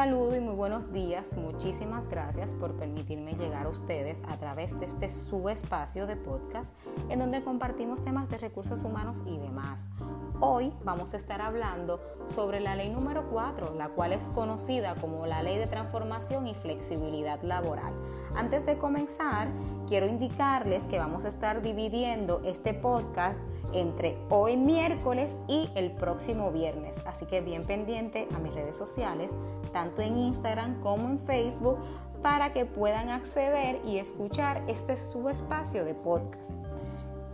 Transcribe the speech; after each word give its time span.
saludo 0.00 0.34
y 0.34 0.40
muy 0.40 0.54
buenos 0.54 0.94
días. 0.94 1.36
Muchísimas 1.36 2.08
gracias 2.08 2.54
por 2.54 2.72
permitirme 2.72 3.34
llegar 3.34 3.66
a 3.66 3.68
ustedes 3.68 4.16
a 4.28 4.38
través 4.38 4.80
de 4.80 4.86
este 4.86 5.10
subespacio 5.10 6.06
de 6.06 6.16
podcast 6.16 6.72
en 7.10 7.18
donde 7.18 7.44
compartimos 7.44 8.02
temas 8.02 8.26
de 8.30 8.38
recursos 8.38 8.82
humanos 8.82 9.22
y 9.26 9.36
demás. 9.36 9.86
Hoy 10.40 10.72
vamos 10.84 11.12
a 11.12 11.18
estar 11.18 11.42
hablando 11.42 12.00
sobre 12.34 12.60
la 12.60 12.76
ley 12.76 12.88
número 12.88 13.28
4, 13.28 13.74
la 13.74 13.90
cual 13.90 14.14
es 14.14 14.24
conocida 14.28 14.94
como 14.94 15.26
la 15.26 15.42
ley 15.42 15.58
de 15.58 15.66
transformación 15.66 16.46
y 16.46 16.54
flexibilidad 16.54 17.42
laboral. 17.42 17.92
Antes 18.34 18.64
de 18.64 18.78
comenzar, 18.78 19.48
quiero 19.86 20.06
indicarles 20.06 20.86
que 20.86 20.98
vamos 20.98 21.26
a 21.26 21.28
estar 21.28 21.60
dividiendo 21.60 22.40
este 22.42 22.72
podcast 22.72 23.36
entre 23.74 24.16
hoy 24.30 24.56
miércoles 24.56 25.36
y 25.46 25.68
el 25.74 25.92
próximo 25.92 26.50
viernes. 26.52 26.96
Así 27.04 27.26
que 27.26 27.42
bien 27.42 27.64
pendiente 27.64 28.26
a 28.34 28.38
mis 28.38 28.54
redes 28.54 28.78
sociales, 28.78 29.34
tanto 29.72 29.89
en 29.98 30.16
Instagram 30.18 30.80
como 30.80 31.08
en 31.08 31.18
Facebook, 31.18 31.78
para 32.22 32.52
que 32.52 32.66
puedan 32.66 33.08
acceder 33.08 33.80
y 33.84 33.98
escuchar 33.98 34.62
este 34.66 34.98
subespacio 34.98 35.84
de 35.84 35.94
podcast. 35.94 36.50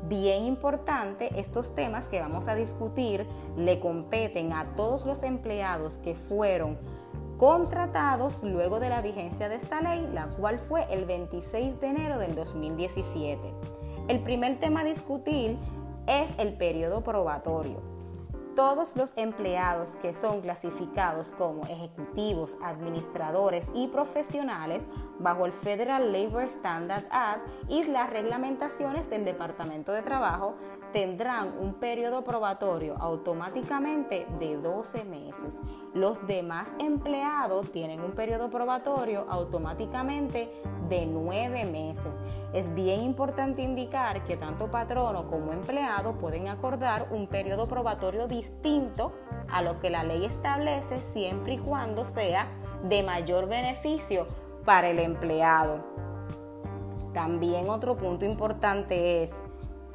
Bien 0.09 0.45
importante, 0.45 1.31
estos 1.39 1.75
temas 1.75 2.07
que 2.09 2.21
vamos 2.21 2.47
a 2.47 2.55
discutir 2.55 3.27
le 3.57 3.81
competen 3.81 4.53
a 4.53 4.77
todos 4.77 5.05
los 5.05 5.25
empleados 5.25 5.99
que 5.99 6.15
fueron 6.15 6.79
contratados 7.39 8.45
luego 8.45 8.79
de 8.79 8.89
la 8.89 9.03
vigencia 9.03 9.49
de 9.49 9.57
esta 9.57 9.81
ley, 9.81 10.09
la 10.13 10.29
cual 10.29 10.59
fue 10.59 10.87
el 10.91 11.05
26 11.05 11.81
de 11.81 11.87
enero 11.89 12.19
del 12.19 12.37
2017. 12.37 13.41
El 14.09 14.23
primer 14.23 14.61
tema 14.61 14.81
a 14.81 14.85
discutir 14.85 15.57
es 16.07 16.29
el 16.39 16.57
periodo 16.57 17.03
probatorio 17.03 17.96
todos 18.57 18.97
los 18.97 19.13
empleados 19.17 19.97
que 19.97 20.15
son 20.15 20.41
clasificados 20.41 21.31
como 21.31 21.67
ejecutivos, 21.67 22.57
administradores 22.63 23.71
y 23.75 23.89
profesionales 23.89 24.87
bajo 25.19 25.45
el 25.45 25.53
Federal 25.53 26.11
Labor 26.11 26.45
Standard 26.45 27.05
Act 27.11 27.47
y 27.69 27.85
las 27.85 28.09
reglamentaciones 28.09 29.11
del 29.11 29.27
Departamento 29.27 29.93
de 29.93 30.01
Trabajo 30.01 30.57
tendrán 30.93 31.53
un 31.59 31.75
periodo 31.75 32.25
probatorio 32.25 32.97
automáticamente 32.99 34.27
de 34.39 34.57
12 34.57 35.05
meses. 35.05 35.61
Los 35.93 36.27
demás 36.27 36.71
empleados 36.79 37.71
tienen 37.73 38.01
un 38.01 38.13
periodo 38.13 38.49
probatorio 38.49 39.27
automáticamente 39.29 40.51
de 40.89 41.05
9 41.05 41.67
meses. 41.67 42.19
Es 42.55 42.73
bien 42.75 43.03
importante 43.03 43.61
indicar 43.61 44.25
que 44.25 44.37
tanto 44.37 44.71
patrono 44.71 45.29
como 45.29 45.53
empleado 45.53 46.15
pueden 46.15 46.49
acordar 46.49 47.09
un 47.11 47.27
periodo 47.27 47.67
probatorio 47.67 48.27
distinto 48.27 48.46
a 49.51 49.63
lo 49.63 49.79
que 49.79 49.91
la 49.91 50.03
ley 50.03 50.25
establece 50.25 51.01
siempre 51.01 51.55
y 51.55 51.59
cuando 51.59 52.05
sea 52.05 52.49
de 52.83 53.03
mayor 53.03 53.49
beneficio 53.49 54.27
para 54.65 54.89
el 54.89 54.99
empleado. 54.99 55.85
También 57.15 57.71
otro 57.71 57.97
punto 57.97 58.25
importante 58.25 59.23
es 59.23 59.35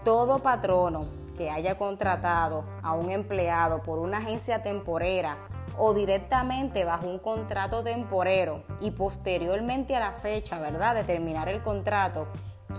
todo 0.03 0.39
patrono 0.39 1.03
que 1.37 1.49
haya 1.49 1.77
contratado 1.77 2.63
a 2.81 2.93
un 2.93 3.11
empleado 3.11 3.81
por 3.83 3.99
una 3.99 4.17
agencia 4.19 4.61
temporera 4.61 5.37
o 5.77 5.93
directamente 5.93 6.85
bajo 6.85 7.07
un 7.07 7.19
contrato 7.19 7.83
temporero 7.83 8.63
y 8.79 8.91
posteriormente 8.91 9.95
a 9.95 9.99
la 9.99 10.13
fecha, 10.13 10.59
¿verdad?, 10.59 10.95
de 10.95 11.03
terminar 11.03 11.49
el 11.49 11.61
contrato, 11.63 12.27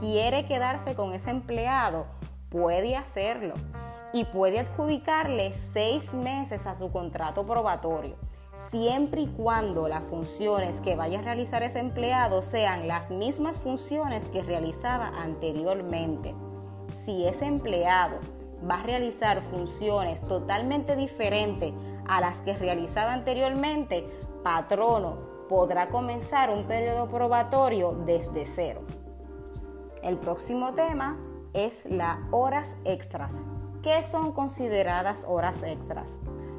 quiere 0.00 0.44
quedarse 0.44 0.94
con 0.94 1.12
ese 1.12 1.30
empleado, 1.30 2.06
puede 2.50 2.96
hacerlo 2.96 3.54
y 4.12 4.24
puede 4.24 4.60
adjudicarle 4.60 5.52
seis 5.52 6.12
meses 6.12 6.66
a 6.66 6.74
su 6.74 6.90
contrato 6.90 7.46
probatorio, 7.46 8.16
siempre 8.70 9.22
y 9.22 9.26
cuando 9.28 9.88
las 9.88 10.04
funciones 10.04 10.80
que 10.80 10.96
vaya 10.96 11.20
a 11.20 11.22
realizar 11.22 11.62
ese 11.62 11.78
empleado 11.78 12.42
sean 12.42 12.88
las 12.88 13.10
mismas 13.10 13.56
funciones 13.56 14.28
que 14.28 14.42
realizaba 14.42 15.08
anteriormente 15.08 16.34
si 16.92 17.26
ese 17.26 17.46
empleado 17.46 18.20
va 18.68 18.76
a 18.76 18.82
realizar 18.82 19.40
funciones 19.42 20.20
totalmente 20.22 20.96
diferentes 20.96 21.72
a 22.06 22.20
las 22.20 22.40
que 22.42 22.56
realizaba 22.56 23.12
anteriormente, 23.12 24.08
patrono 24.44 25.32
podrá 25.48 25.88
comenzar 25.88 26.50
un 26.50 26.64
periodo 26.64 27.08
probatorio 27.08 27.92
desde 27.92 28.46
cero. 28.46 28.82
El 30.02 30.18
próximo 30.18 30.72
tema 30.74 31.18
es 31.52 31.84
las 31.86 32.18
horas 32.30 32.76
extras. 32.84 33.40
¿Qué 33.82 34.02
son 34.02 34.32
consideradas 34.32 35.24
horas 35.28 35.62
extras? 35.62 36.18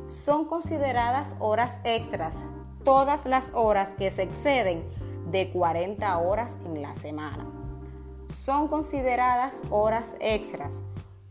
Son 0.09 0.45
consideradas 0.45 1.35
horas 1.39 1.81
extras 1.83 2.43
todas 2.83 3.25
las 3.25 3.51
horas 3.53 3.93
que 3.97 4.11
se 4.11 4.23
exceden 4.23 4.83
de 5.31 5.49
40 5.51 6.17
horas 6.17 6.57
en 6.65 6.81
la 6.81 6.95
semana 6.95 7.63
son 8.33 8.67
consideradas 8.67 9.63
horas 9.69 10.17
extras. 10.19 10.81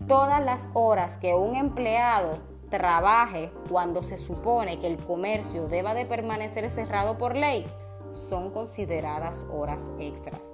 Todas 0.06 0.44
las 0.44 0.70
horas 0.74 1.18
que 1.18 1.34
un 1.34 1.56
empleado 1.56 2.38
trabaje 2.70 3.52
cuando 3.68 4.02
se 4.02 4.18
supone 4.18 4.78
que 4.78 4.86
el 4.86 4.98
comercio 4.98 5.66
deba 5.66 5.94
de 5.94 6.06
permanecer 6.06 6.68
cerrado 6.70 7.18
por 7.18 7.36
ley 7.36 7.66
son 8.12 8.50
consideradas 8.50 9.46
horas 9.52 9.90
extras. 9.98 10.52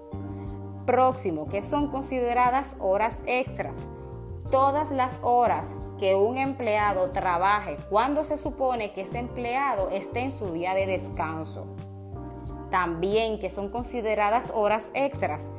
Próximo, 0.87 1.49
que 1.49 1.62
son 1.62 1.91
consideradas 1.91 2.76
horas 2.81 3.22
extras. 3.26 3.88
Todas 4.50 4.91
las 4.91 5.19
horas 5.22 5.72
que 5.98 6.14
un 6.14 6.38
empleado 6.38 7.10
trabaje 7.10 7.76
cuando 7.91 8.25
se 8.25 8.36
supone 8.36 8.92
que 8.92 9.03
ese 9.03 9.19
empleado 9.19 9.91
esté 9.91 10.20
en 10.20 10.32
su 10.32 10.53
día 10.53 10.75
de 10.75 10.86
descanso. 10.86 11.66
También 12.70 13.38
que 13.38 13.50
son 13.50 13.69
consideradas 13.69 14.53
horas 14.54 14.91
extras 14.94 15.50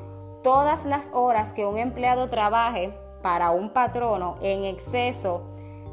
todas 0.44 0.86
las 0.86 1.10
horas 1.14 1.54
que 1.54 1.66
un 1.66 1.78
empleado 1.78 2.30
trabaje 2.30 2.94
para 3.22 3.52
un 3.52 3.70
patrono 3.70 4.36
en 4.42 4.64
exceso 4.64 5.44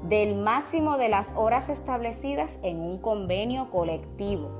del 0.02 0.36
máximo 0.36 0.98
de 0.98 1.08
las 1.08 1.34
horas 1.36 1.68
establecidas 1.68 2.58
en 2.62 2.80
un 2.80 2.98
convenio 2.98 3.70
colectivo. 3.70 4.50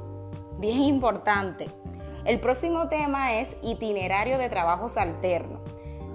Bien 0.58 0.82
importante. 0.82 1.68
El 2.24 2.40
próximo 2.40 2.88
tema 2.88 3.34
es 3.34 3.54
itinerario 3.62 4.38
de 4.38 4.48
trabajos 4.48 4.96
alternos. 4.96 5.60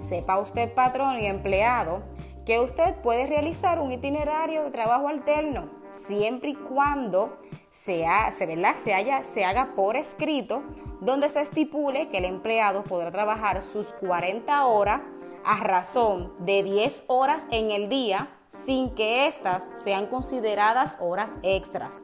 Sepa 0.00 0.38
usted, 0.38 0.74
patrón 0.74 1.18
y 1.18 1.26
empleado, 1.26 2.02
que 2.44 2.60
usted 2.60 2.96
puede 2.96 3.26
realizar 3.26 3.78
un 3.78 3.92
itinerario 3.92 4.64
de 4.64 4.70
trabajo 4.70 5.08
alterno 5.08 5.68
siempre 5.92 6.50
y 6.50 6.54
cuando 6.54 7.38
se, 7.70 8.04
se, 8.32 8.94
haya, 8.94 9.22
se 9.24 9.44
haga 9.44 9.74
por 9.74 9.96
escrito, 9.96 10.62
donde 11.00 11.28
se 11.28 11.40
estipule 11.40 12.08
que 12.08 12.18
el 12.18 12.24
empleado 12.24 12.84
podrá 12.84 13.10
trabajar 13.10 13.62
sus 13.62 13.92
40 13.94 14.66
horas 14.66 15.02
a 15.44 15.60
razón 15.60 16.32
de 16.38 16.62
10 16.62 17.04
horas 17.08 17.46
en 17.50 17.70
el 17.70 17.88
día 17.88 18.28
sin 18.48 18.94
que 18.94 19.26
éstas 19.26 19.68
sean 19.82 20.06
consideradas 20.06 20.98
horas 21.00 21.32
extras, 21.42 21.98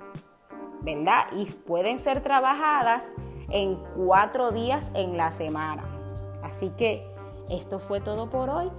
¿verdad? 0.81 1.27
Y 1.32 1.44
pueden 1.54 1.98
ser 1.98 2.22
trabajadas 2.22 3.10
en 3.50 3.77
cuatro 3.94 4.50
días 4.50 4.91
en 4.94 5.16
la 5.16 5.31
semana. 5.31 5.84
Así 6.43 6.71
que 6.71 7.06
esto 7.50 7.78
fue 7.78 8.00
todo 8.00 8.31
por 8.31 8.50
hoy. 8.50 8.71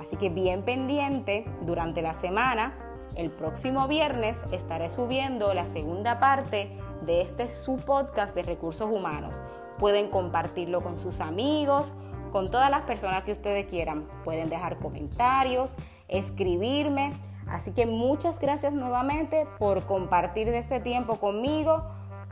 Así 0.00 0.16
que 0.16 0.28
bien 0.28 0.62
pendiente 0.62 1.44
durante 1.62 2.02
la 2.02 2.14
semana 2.14 2.74
el 3.16 3.30
próximo 3.30 3.88
viernes 3.88 4.42
estaré 4.52 4.90
subiendo 4.90 5.52
la 5.54 5.66
segunda 5.66 6.20
parte 6.20 6.70
de 7.02 7.22
este 7.22 7.48
su 7.48 7.76
podcast 7.76 8.34
de 8.34 8.42
recursos 8.42 8.90
humanos. 8.90 9.42
Pueden 9.78 10.08
compartirlo 10.08 10.82
con 10.82 10.98
sus 10.98 11.20
amigos, 11.20 11.94
con 12.30 12.50
todas 12.50 12.70
las 12.70 12.82
personas 12.82 13.24
que 13.24 13.32
ustedes 13.32 13.66
quieran. 13.66 14.08
Pueden 14.24 14.48
dejar 14.48 14.78
comentarios, 14.78 15.76
escribirme. 16.08 17.12
Así 17.48 17.72
que 17.72 17.86
muchas 17.86 18.38
gracias 18.38 18.72
nuevamente 18.72 19.46
por 19.58 19.86
compartir 19.86 20.48
este 20.48 20.80
tiempo 20.80 21.16
conmigo 21.16 21.84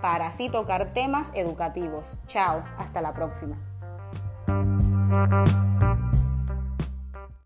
para 0.02 0.26
así 0.28 0.50
tocar 0.50 0.92
temas 0.92 1.32
educativos. 1.34 2.18
Chao, 2.26 2.62
hasta 2.78 3.00
la 3.00 3.14
próxima. 3.14 3.56